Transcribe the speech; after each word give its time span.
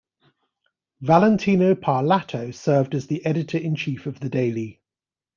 Valentino 1.01 1.75
Parlato 1.75 2.51
served 2.51 2.95
as 2.95 3.05
the 3.05 3.23
editor-in-chief 3.23 4.07
of 4.07 4.19
the 4.19 4.29
daily. 4.29 4.81